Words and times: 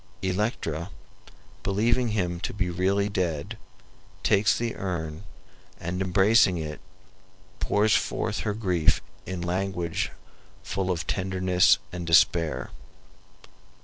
Electra, 0.23 0.89
believing 1.61 2.07
him 2.07 2.39
to 2.39 2.55
be 2.55 2.71
really 2.71 3.07
dead, 3.07 3.55
takes 4.23 4.57
the 4.57 4.75
urn 4.75 5.23
and, 5.79 6.01
embracing 6.01 6.57
it, 6.57 6.81
pours 7.59 7.95
forth 7.95 8.39
her 8.39 8.55
grief 8.55 8.99
in 9.27 9.41
language 9.43 10.09
full 10.63 10.89
of 10.89 11.05
tenderness 11.05 11.77
and 11.91 12.07
despair. 12.07 12.71